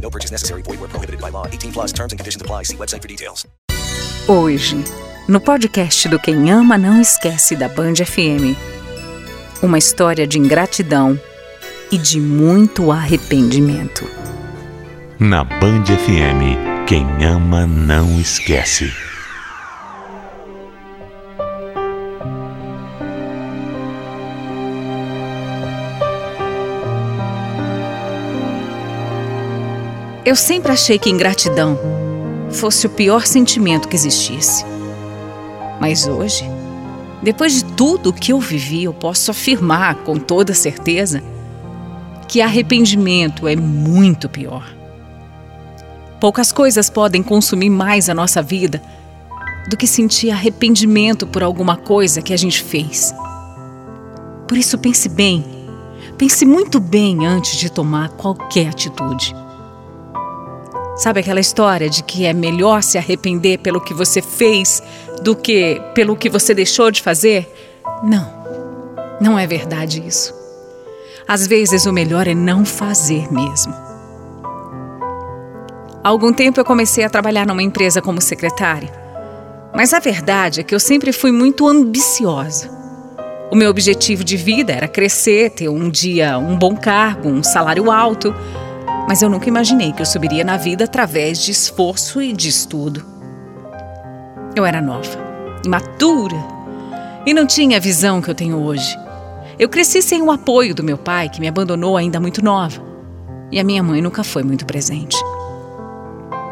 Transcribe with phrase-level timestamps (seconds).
[0.00, 0.62] No purchase necessary.
[0.62, 1.46] Void where prohibited by law.
[1.46, 2.64] 18 plus terms and conditions apply.
[2.64, 3.46] See website for details.
[4.26, 4.82] Hoje,
[5.28, 8.56] no podcast do Quem Ama Não Esquece da Band FM,
[9.62, 11.18] uma história de ingratidão
[11.92, 14.08] e de muito arrependimento.
[15.18, 18.90] Na Band FM, quem ama não esquece.
[30.24, 31.78] Eu sempre achei que ingratidão
[32.50, 34.64] fosse o pior sentimento que existisse.
[35.78, 36.48] Mas hoje,
[37.22, 41.22] depois de tudo o que eu vivi, eu posso afirmar com toda certeza
[42.26, 44.66] que arrependimento é muito pior.
[46.18, 48.82] Poucas coisas podem consumir mais a nossa vida
[49.68, 53.14] do que sentir arrependimento por alguma coisa que a gente fez.
[54.48, 55.44] Por isso, pense bem,
[56.16, 59.43] pense muito bem antes de tomar qualquer atitude.
[60.96, 64.80] Sabe aquela história de que é melhor se arrepender pelo que você fez
[65.22, 67.52] do que pelo que você deixou de fazer?
[68.04, 68.32] Não,
[69.20, 70.32] não é verdade isso.
[71.26, 73.74] Às vezes o melhor é não fazer mesmo.
[76.02, 78.92] Há algum tempo eu comecei a trabalhar numa empresa como secretária.
[79.74, 82.70] Mas a verdade é que eu sempre fui muito ambiciosa.
[83.50, 87.90] O meu objetivo de vida era crescer, ter um dia um bom cargo, um salário
[87.90, 88.32] alto
[89.08, 93.04] mas eu nunca imaginei que eu subiria na vida através de esforço e de estudo.
[94.56, 95.18] Eu era nova,
[95.64, 96.36] imatura
[97.26, 98.96] e não tinha a visão que eu tenho hoje.
[99.58, 102.82] Eu cresci sem o apoio do meu pai, que me abandonou ainda muito nova,
[103.50, 105.16] e a minha mãe nunca foi muito presente.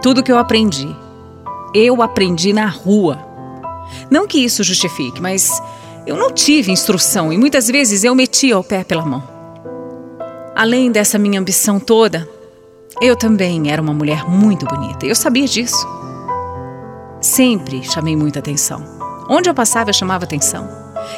[0.01, 0.89] Tudo que eu aprendi,
[1.75, 3.19] eu aprendi na rua.
[4.11, 5.61] Não que isso justifique, mas
[6.07, 9.23] eu não tive instrução e muitas vezes eu metia o pé pela mão.
[10.55, 12.29] Além dessa minha ambição toda,
[13.03, 15.85] eu também era uma mulher muito bonita, eu sabia disso.
[17.21, 18.81] Sempre chamei muita atenção.
[19.29, 20.69] Onde eu passava, eu chamava atenção.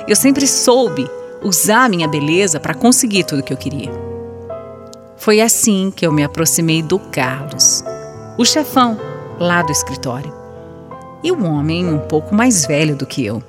[0.08, 1.06] Eu sempre soube
[1.42, 3.90] usar minha beleza para conseguir tudo o que eu queria.
[5.18, 7.84] Foi assim que eu me aproximei do Carlos,
[8.38, 8.98] o chefão
[9.38, 10.32] lá do escritório,
[11.22, 13.42] e um homem um pouco mais velho do que eu.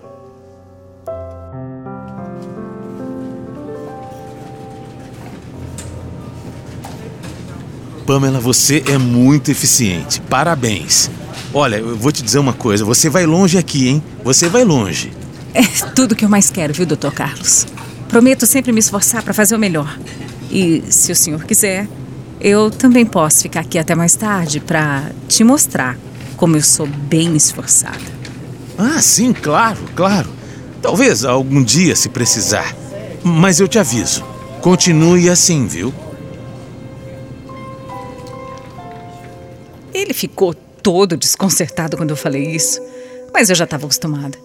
[8.06, 10.22] Pamela, você é muito eficiente.
[10.22, 11.10] Parabéns.
[11.54, 14.04] Olha, eu vou te dizer uma coisa: você vai longe aqui, hein?
[14.24, 15.12] Você vai longe.
[15.54, 15.64] É
[15.96, 17.66] tudo que eu mais quero, viu, doutor Carlos?
[18.08, 19.98] Prometo sempre me esforçar para fazer o melhor.
[20.52, 21.88] E, se o senhor quiser,
[22.40, 25.98] eu também posso ficar aqui até mais tarde para te mostrar
[26.38, 28.16] como eu sou bem esforçada.
[28.78, 30.30] Ah, sim, claro, claro.
[30.82, 32.76] Talvez algum dia se precisar.
[33.24, 34.24] Mas eu te aviso:
[34.62, 35.92] continue assim, viu?
[40.16, 42.82] Ficou todo desconcertado quando eu falei isso,
[43.34, 44.38] mas eu já estava acostumada.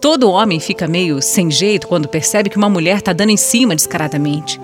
[0.00, 3.74] Todo homem fica meio sem jeito quando percebe que uma mulher está dando em cima
[3.74, 4.60] descaradamente.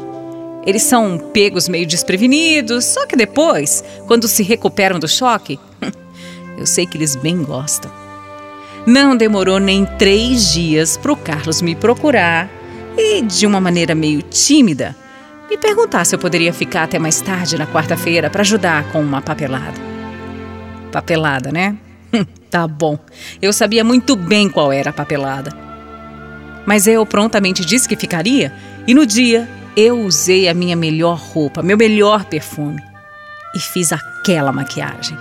[0.65, 5.59] Eles são pegos meio desprevenidos, só que depois, quando se recuperam do choque,
[6.57, 7.91] eu sei que eles bem gostam.
[8.87, 12.49] Não demorou nem três dias para o Carlos me procurar
[12.97, 14.95] e, de uma maneira meio tímida,
[15.51, 19.21] me perguntar se eu poderia ficar até mais tarde na quarta-feira para ajudar com uma
[19.21, 19.92] papelada.
[20.93, 21.77] Papelada, né?
[22.51, 22.99] tá bom.
[23.41, 25.51] Eu sabia muito bem qual era a papelada.
[26.67, 28.53] Mas eu prontamente disse que ficaria,
[28.87, 32.81] e no dia eu usei a minha melhor roupa, meu melhor perfume,
[33.55, 35.17] e fiz aquela maquiagem.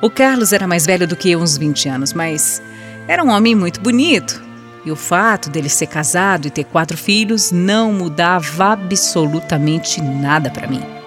[0.00, 2.62] O Carlos era mais velho do que eu, uns 20 anos, mas
[3.08, 4.46] era um homem muito bonito.
[4.84, 10.68] E o fato dele ser casado e ter quatro filhos não mudava absolutamente nada para
[10.68, 10.97] mim.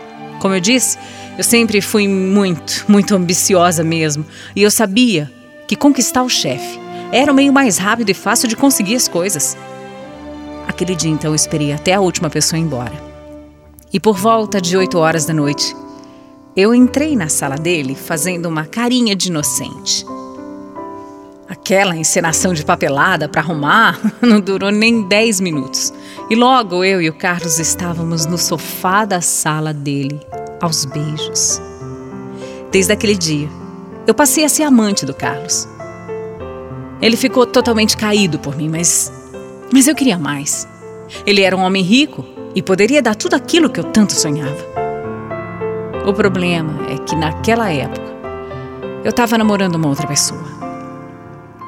[0.41, 0.97] Como eu disse,
[1.37, 4.25] eu sempre fui muito, muito ambiciosa mesmo.
[4.55, 5.31] E eu sabia
[5.67, 6.79] que conquistar o chefe
[7.11, 9.55] era o meio mais rápido e fácil de conseguir as coisas.
[10.67, 12.93] Aquele dia, então, eu esperei até a última pessoa ir embora.
[13.93, 15.75] E por volta de 8 horas da noite,
[16.55, 20.03] eu entrei na sala dele fazendo uma carinha de inocente.
[21.51, 25.93] Aquela encenação de papelada para arrumar não durou nem 10 minutos.
[26.29, 30.17] E logo eu e o Carlos estávamos no sofá da sala dele,
[30.61, 31.61] aos beijos.
[32.71, 33.49] Desde aquele dia,
[34.07, 35.67] eu passei a ser amante do Carlos.
[37.01, 39.11] Ele ficou totalmente caído por mim, mas
[39.73, 40.65] mas eu queria mais.
[41.25, 42.25] Ele era um homem rico
[42.55, 44.65] e poderia dar tudo aquilo que eu tanto sonhava.
[46.07, 48.09] O problema é que naquela época
[49.03, 50.60] eu estava namorando uma outra pessoa.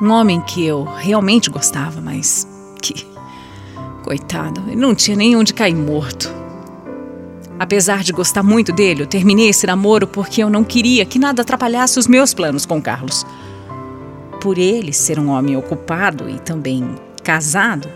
[0.01, 2.47] Um homem que eu realmente gostava, mas
[2.81, 3.05] que.
[4.03, 6.29] Coitado, ele não tinha nem onde cair morto.
[7.57, 11.41] Apesar de gostar muito dele, eu terminei esse namoro porque eu não queria que nada
[11.41, 13.25] atrapalhasse os meus planos com Carlos.
[14.41, 17.87] Por ele ser um homem ocupado e também casado,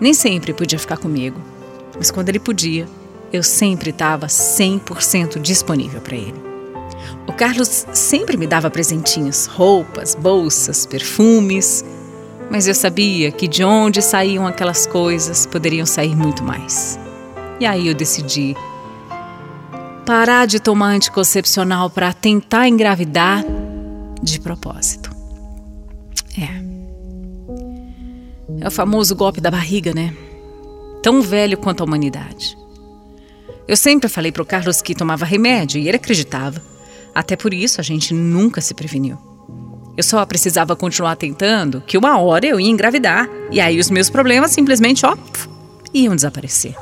[0.00, 1.40] nem sempre podia ficar comigo.
[1.96, 2.88] Mas quando ele podia,
[3.32, 6.53] eu sempre estava 100% disponível para ele.
[7.26, 11.84] O Carlos sempre me dava presentinhos, roupas, bolsas, perfumes,
[12.50, 16.98] mas eu sabia que de onde saíam aquelas coisas poderiam sair muito mais.
[17.58, 18.54] E aí eu decidi
[20.04, 23.44] parar de tomar anticoncepcional para tentar engravidar
[24.22, 25.10] de propósito.
[26.38, 26.64] É.
[28.60, 30.14] É o famoso golpe da barriga, né?
[31.02, 32.56] Tão velho quanto a humanidade.
[33.66, 36.60] Eu sempre falei pro Carlos que tomava remédio e ele acreditava.
[37.14, 39.18] Até por isso a gente nunca se preveniu.
[39.96, 44.10] Eu só precisava continuar tentando que uma hora eu ia engravidar e aí os meus
[44.10, 45.16] problemas simplesmente, ó,
[45.92, 46.74] iam desaparecer.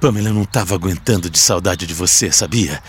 [0.00, 2.80] Pamela não estava aguentando de saudade de você, sabia?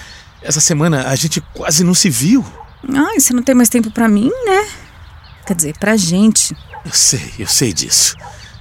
[0.41, 2.45] Essa semana a gente quase não se viu.
[2.93, 4.67] Ai, você não tem mais tempo para mim, né?
[5.47, 6.55] Quer dizer, pra gente.
[6.85, 8.15] Eu sei, eu sei disso.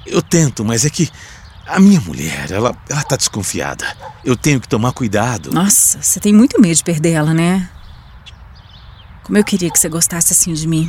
[0.06, 1.10] Eu tento, mas é que
[1.66, 3.84] a minha mulher, ela, ela tá desconfiada.
[4.24, 5.52] Eu tenho que tomar cuidado.
[5.52, 7.68] Nossa, você tem muito medo de perder ela, né?
[9.24, 10.88] Como eu queria que você gostasse assim de mim.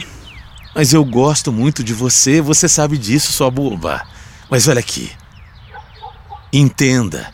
[0.76, 4.06] Mas eu gosto muito de você, você sabe disso, sua boba.
[4.50, 5.12] Mas olha aqui.
[6.54, 7.34] Entenda.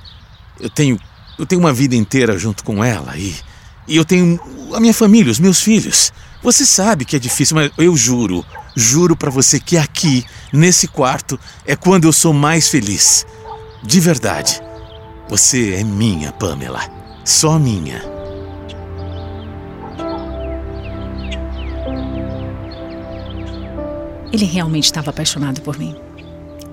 [0.60, 0.98] Eu tenho
[1.38, 3.36] eu tenho uma vida inteira junto com ela e
[3.86, 4.40] e eu tenho
[4.74, 6.14] a minha família, os meus filhos.
[6.44, 8.46] Você sabe que é difícil, mas eu juro,
[8.76, 13.26] juro para você que aqui, nesse quarto, é quando eu sou mais feliz.
[13.82, 14.62] De verdade.
[15.30, 16.82] Você é minha, Pamela.
[17.24, 18.04] Só minha.
[24.34, 25.96] Ele realmente estava apaixonado por mim.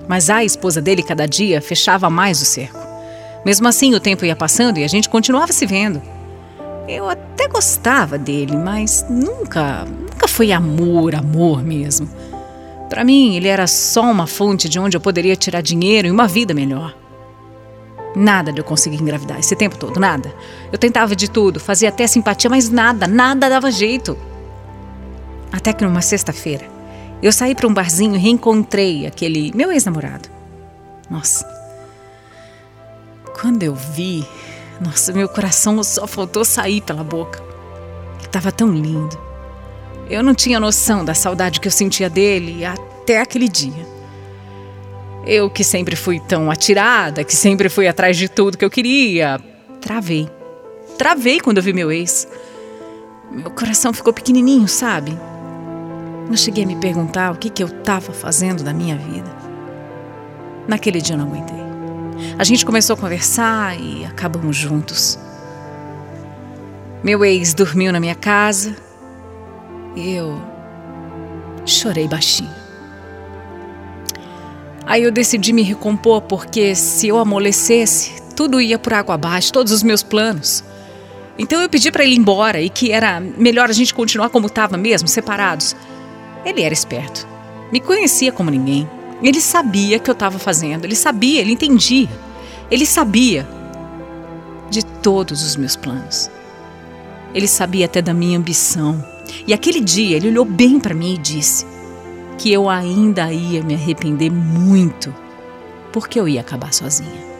[0.05, 2.79] Mas a esposa dele cada dia fechava mais o cerco.
[3.45, 6.01] Mesmo assim, o tempo ia passando e a gente continuava se vendo.
[6.91, 12.09] Eu até gostava dele, mas nunca, nunca foi amor, amor mesmo.
[12.89, 16.27] Para mim, ele era só uma fonte de onde eu poderia tirar dinheiro e uma
[16.27, 16.93] vida melhor.
[18.13, 20.35] Nada de eu conseguir engravidar esse tempo todo, nada.
[20.69, 24.17] Eu tentava de tudo, fazia até simpatia, mas nada, nada dava jeito.
[25.49, 26.65] Até que numa sexta-feira,
[27.23, 30.27] eu saí para um barzinho e reencontrei aquele meu ex-namorado.
[31.09, 31.47] Nossa.
[33.39, 34.27] Quando eu vi,
[34.81, 37.39] nossa, meu coração só faltou sair pela boca.
[38.17, 39.15] Ele estava tão lindo.
[40.09, 43.85] Eu não tinha noção da saudade que eu sentia dele até aquele dia.
[45.23, 49.39] Eu que sempre fui tão atirada, que sempre fui atrás de tudo que eu queria,
[49.79, 50.27] travei.
[50.97, 52.27] Travei quando eu vi meu ex.
[53.29, 55.15] Meu coração ficou pequenininho, sabe?
[56.27, 59.29] Eu cheguei a me perguntar o que, que eu estava fazendo da minha vida.
[60.67, 61.70] Naquele dia eu não aguentei.
[62.37, 65.17] A gente começou a conversar e acabamos juntos.
[67.03, 68.75] Meu ex dormiu na minha casa
[69.95, 70.41] e eu
[71.65, 72.49] chorei baixinho.
[74.85, 79.71] Aí eu decidi me recompor porque se eu amolecesse, tudo ia por água abaixo, todos
[79.71, 80.63] os meus planos.
[81.37, 84.47] Então eu pedi para ele ir embora e que era melhor a gente continuar como
[84.47, 85.75] estava mesmo, separados.
[86.45, 87.27] Ele era esperto.
[87.71, 88.87] Me conhecia como ninguém.
[89.21, 92.09] Ele sabia que eu estava fazendo, ele sabia, ele entendia.
[92.69, 93.47] Ele sabia
[94.69, 96.29] de todos os meus planos.
[97.33, 99.03] Ele sabia até da minha ambição.
[99.45, 101.65] E aquele dia ele olhou bem para mim e disse
[102.37, 105.13] que eu ainda ia me arrepender muito,
[105.91, 107.31] porque eu ia acabar sozinha.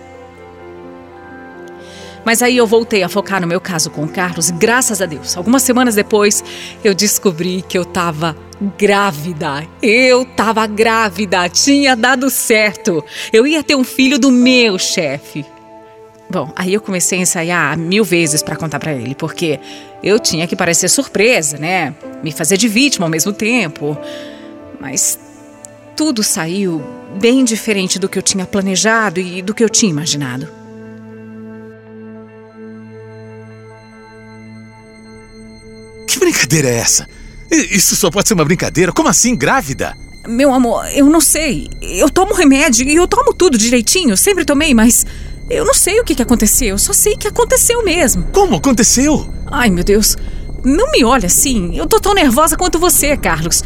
[2.24, 5.08] Mas aí eu voltei a focar no meu caso com o Carlos e graças a
[5.08, 6.44] Deus, algumas semanas depois,
[6.84, 8.38] eu descobri que eu estava
[8.78, 9.68] grávida.
[9.82, 13.04] Eu estava grávida, tinha dado certo.
[13.34, 15.46] Eu ia ter um filho do meu chefe.
[16.30, 19.60] Bom, aí eu comecei a ensaiar mil vezes para contar para ele, porque
[20.02, 21.94] eu tinha que parecer surpresa, né?
[22.24, 23.98] Me fazer de vítima ao mesmo tempo.
[24.80, 25.20] Mas
[25.96, 26.82] tudo saiu
[27.20, 30.62] bem diferente do que eu tinha planejado e do que eu tinha imaginado.
[36.22, 37.08] brincadeira é essa?
[37.52, 38.92] Isso só pode ser uma brincadeira?
[38.94, 39.96] Como assim, grávida?
[40.28, 41.68] Meu amor, eu não sei.
[41.82, 45.06] Eu tomo remédio e eu tomo tudo direitinho, sempre tomei, mas
[45.50, 46.70] eu não sei o que, que aconteceu.
[46.70, 48.24] Eu só sei que aconteceu mesmo.
[48.32, 49.28] Como aconteceu?
[49.48, 50.16] Ai, meu Deus.
[50.64, 51.76] Não me olhe assim.
[51.76, 53.64] Eu tô tão nervosa quanto você, Carlos.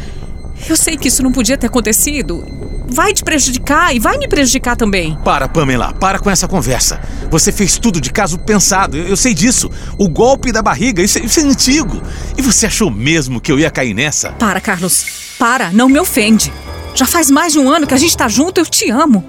[0.68, 2.44] Eu sei que isso não podia ter acontecido
[2.88, 5.16] vai te prejudicar e vai me prejudicar também.
[5.24, 7.00] Para, Pamela, para com essa conversa.
[7.30, 9.70] Você fez tudo de caso pensado, eu, eu sei disso.
[9.98, 12.02] O golpe da barriga, isso, isso é antigo.
[12.36, 14.30] E você achou mesmo que eu ia cair nessa?
[14.32, 15.04] Para, Carlos.
[15.38, 16.52] Para, não me ofende.
[16.94, 19.24] Já faz mais de um ano que a gente tá junto, eu te amo.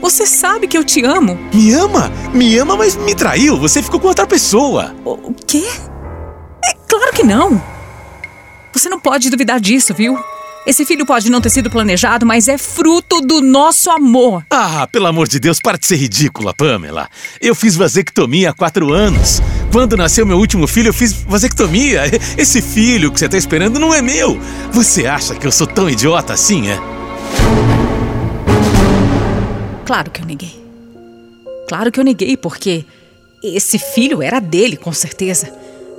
[0.00, 1.38] Você sabe que eu te amo.
[1.52, 2.10] Me ama?
[2.32, 3.58] Me ama, mas me traiu.
[3.58, 4.94] Você ficou com outra pessoa.
[5.04, 5.64] O quê?
[6.64, 7.62] É claro que não.
[8.72, 10.18] Você não pode duvidar disso, viu?
[10.66, 14.46] Esse filho pode não ter sido planejado, mas é fruto do nosso amor.
[14.50, 17.06] Ah, pelo amor de Deus, para de ser ridícula, Pamela.
[17.38, 19.42] Eu fiz vasectomia há quatro anos.
[19.70, 22.04] Quando nasceu meu último filho, eu fiz vasectomia.
[22.38, 24.40] Esse filho que você está esperando não é meu.
[24.72, 26.78] Você acha que eu sou tão idiota assim, é?
[29.84, 30.64] Claro que eu neguei.
[31.68, 32.86] Claro que eu neguei, porque
[33.42, 35.52] esse filho era dele, com certeza.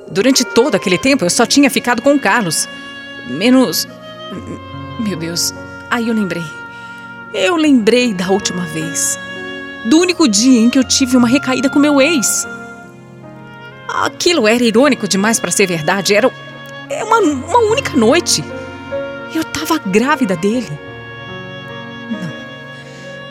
[0.10, 2.68] Durante todo aquele tempo eu só tinha ficado com o Carlos.
[3.28, 3.88] Menos
[5.00, 5.54] meu Deus,
[5.90, 6.46] aí eu lembrei.
[7.34, 9.20] Eu lembrei da última vez.
[9.90, 12.48] Do único dia em que eu tive uma recaída com meu ex.
[13.88, 16.16] Aquilo era irônico demais para ser verdade.
[16.16, 16.32] Era
[16.90, 18.44] é uma, uma única noite.
[19.34, 20.70] Eu estava grávida dele.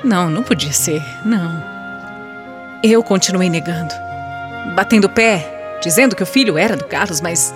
[0.03, 0.11] Não.
[0.11, 1.03] Não, não podia ser.
[1.25, 1.63] Não.
[2.83, 3.95] Eu continuei negando.
[4.75, 7.55] Batendo pé, dizendo que o filho era do Carlos, mas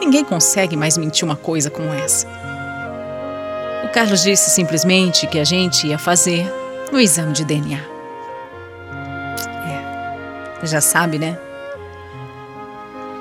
[0.00, 2.26] ninguém consegue mais mentir uma coisa como essa.
[3.84, 6.50] O Carlos disse simplesmente que a gente ia fazer
[6.92, 7.78] o exame de DNA.
[9.66, 11.38] É, já sabe, né?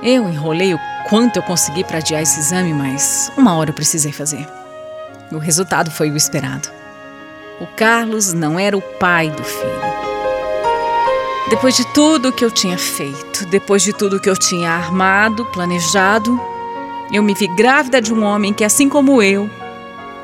[0.04, 4.12] Eu enrolei o quanto eu consegui para adiar esse exame, mas uma hora eu precisei
[4.12, 4.48] fazer.
[5.32, 6.70] O resultado foi o esperado.
[7.60, 9.90] O Carlos não era o pai do filho.
[11.50, 16.40] Depois de tudo que eu tinha feito, depois de tudo que eu tinha armado, planejado,
[17.12, 19.50] eu me vi grávida de um homem que, assim como eu,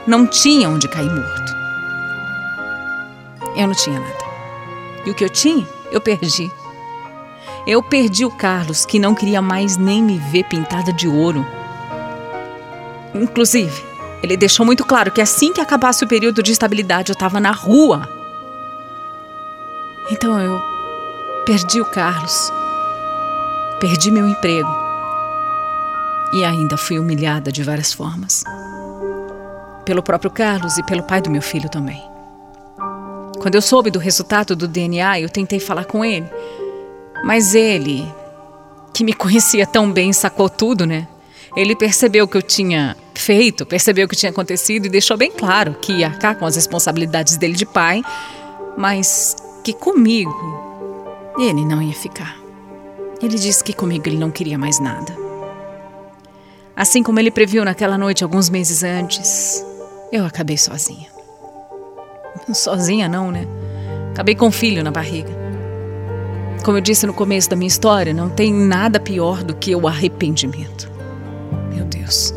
[0.08, 1.56] não tinha onde cair morto.
[3.56, 4.26] Eu não tinha nada.
[5.06, 6.52] E o que eu tinha, eu perdi.
[7.66, 11.46] Eu perdi o Carlos, que não queria mais nem me ver pintada de ouro.
[13.16, 13.84] Inclusive,
[14.22, 17.52] ele deixou muito claro que assim que acabasse o período de estabilidade, eu estava na
[17.52, 18.08] rua.
[20.12, 20.62] Então eu
[21.46, 22.52] perdi o Carlos.
[23.80, 24.70] Perdi meu emprego.
[26.34, 28.44] E ainda fui humilhada de várias formas
[29.86, 32.02] pelo próprio Carlos e pelo pai do meu filho também.
[33.40, 36.26] Quando eu soube do resultado do DNA, eu tentei falar com ele.
[37.24, 38.06] Mas ele,
[38.94, 41.08] que me conhecia tão bem, sacou tudo, né?
[41.56, 45.32] Ele percebeu o que eu tinha feito, percebeu o que tinha acontecido e deixou bem
[45.32, 48.02] claro que ia arcar com as responsabilidades dele de pai,
[48.78, 50.34] mas que comigo
[51.38, 52.36] ele não ia ficar.
[53.22, 55.16] Ele disse que comigo ele não queria mais nada.
[56.76, 59.66] Assim como ele previu naquela noite alguns meses antes,
[60.16, 61.08] eu acabei sozinha.
[62.54, 63.48] Sozinha não, né?
[64.12, 65.30] Acabei com um filho na barriga.
[66.64, 69.88] Como eu disse no começo da minha história, não tem nada pior do que o
[69.88, 70.92] arrependimento.
[71.74, 72.34] Meu Deus.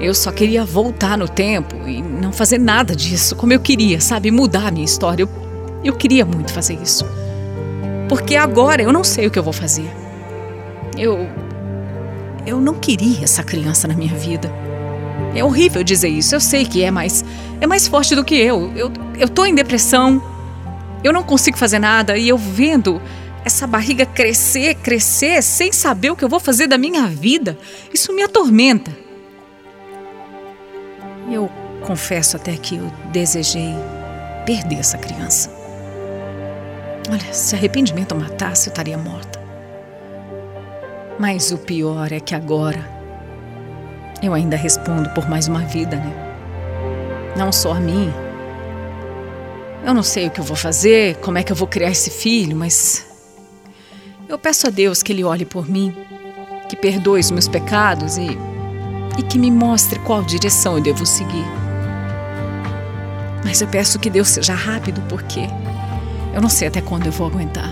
[0.00, 4.30] Eu só queria voltar no tempo e não fazer nada disso como eu queria, sabe?
[4.30, 5.22] Mudar a minha história.
[5.22, 5.28] Eu,
[5.82, 7.04] eu queria muito fazer isso.
[8.08, 9.90] Porque agora eu não sei o que eu vou fazer.
[10.96, 11.26] Eu.
[12.46, 14.65] Eu não queria essa criança na minha vida.
[15.36, 17.22] É horrível dizer isso, eu sei que é, mas
[17.60, 18.72] é mais forte do que eu.
[18.74, 20.22] Eu, eu tô em depressão,
[21.04, 23.00] eu não consigo fazer nada e eu vendo
[23.44, 27.58] essa barriga crescer, crescer, sem saber o que eu vou fazer da minha vida,
[27.92, 28.90] isso me atormenta.
[31.30, 31.50] Eu
[31.82, 33.74] confesso até que eu desejei
[34.46, 35.54] perder essa criança.
[37.10, 39.38] Olha, se arrependimento matasse, eu estaria morta.
[41.18, 42.95] Mas o pior é que agora
[44.26, 46.12] eu ainda respondo por mais uma vida, né?
[47.36, 48.12] Não só a mim.
[49.84, 52.10] Eu não sei o que eu vou fazer, como é que eu vou criar esse
[52.10, 53.06] filho, mas
[54.28, 55.94] eu peço a Deus que Ele olhe por mim,
[56.68, 58.26] que perdoe os meus pecados e,
[59.16, 61.46] e que me mostre qual direção eu devo seguir.
[63.44, 65.42] Mas eu peço que Deus seja rápido, porque
[66.34, 67.70] eu não sei até quando eu vou aguentar.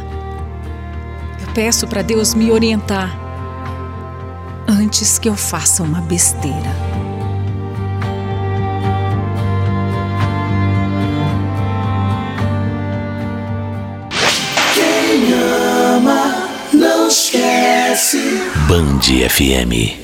[1.41, 3.24] Eu peço para Deus me orientar
[4.69, 6.75] antes que eu faça uma besteira.
[18.69, 20.04] Band FM.